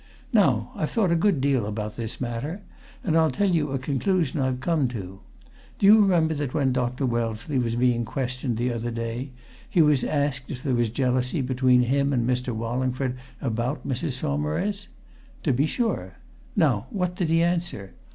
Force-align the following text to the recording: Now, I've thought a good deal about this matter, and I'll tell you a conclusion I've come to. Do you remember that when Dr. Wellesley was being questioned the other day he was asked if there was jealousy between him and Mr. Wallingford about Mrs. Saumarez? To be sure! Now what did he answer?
Now, 0.33 0.71
I've 0.75 0.89
thought 0.89 1.11
a 1.11 1.15
good 1.15 1.41
deal 1.41 1.67
about 1.67 1.95
this 1.95 2.19
matter, 2.19 2.63
and 3.03 3.15
I'll 3.15 3.29
tell 3.29 3.47
you 3.51 3.69
a 3.71 3.77
conclusion 3.77 4.39
I've 4.39 4.59
come 4.59 4.87
to. 4.87 5.19
Do 5.77 5.85
you 5.85 6.01
remember 6.01 6.33
that 6.33 6.55
when 6.55 6.73
Dr. 6.73 7.05
Wellesley 7.05 7.59
was 7.59 7.75
being 7.75 8.03
questioned 8.03 8.57
the 8.57 8.73
other 8.73 8.89
day 8.89 9.29
he 9.69 9.83
was 9.83 10.03
asked 10.03 10.49
if 10.49 10.63
there 10.63 10.73
was 10.73 10.89
jealousy 10.89 11.41
between 11.41 11.83
him 11.83 12.13
and 12.13 12.27
Mr. 12.27 12.49
Wallingford 12.51 13.15
about 13.41 13.87
Mrs. 13.87 14.13
Saumarez? 14.13 14.87
To 15.43 15.53
be 15.53 15.67
sure! 15.67 16.15
Now 16.55 16.87
what 16.89 17.15
did 17.15 17.29
he 17.29 17.43
answer? 17.43 17.93